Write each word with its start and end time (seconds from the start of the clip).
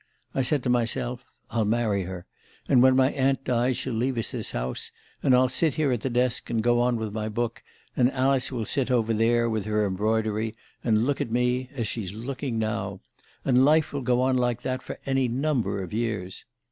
I 0.33 0.41
said 0.41 0.63
to 0.63 0.69
myself: 0.71 1.23
'I'll 1.51 1.65
marry 1.65 2.05
her, 2.05 2.25
and 2.67 2.81
when 2.81 2.95
my 2.95 3.11
aunt 3.11 3.43
dies 3.43 3.77
she'll 3.77 3.93
leave 3.93 4.17
us 4.17 4.31
this 4.31 4.49
house, 4.49 4.91
and 5.21 5.35
I'll 5.35 5.47
sit 5.47 5.75
here 5.75 5.91
at 5.91 6.01
the 6.01 6.09
desk 6.09 6.49
and 6.49 6.63
go 6.63 6.79
on 6.79 6.95
with 6.97 7.13
my 7.13 7.29
book; 7.29 7.61
and 7.95 8.11
Alice 8.11 8.51
will 8.51 8.65
sit 8.65 8.89
over 8.89 9.13
there 9.13 9.47
with 9.47 9.65
her 9.65 9.85
embroidery 9.85 10.55
and 10.83 11.05
look 11.05 11.21
at 11.21 11.29
me 11.29 11.69
as 11.75 11.87
she's 11.87 12.15
looking 12.15 12.57
now. 12.57 13.01
And 13.45 13.63
life 13.63 13.93
will 13.93 14.01
go 14.01 14.21
on 14.21 14.35
like 14.35 14.63
that 14.63 14.81
for 14.81 14.97
any 15.05 15.27
number 15.27 15.83
of 15.83 15.93
years. 15.93 16.45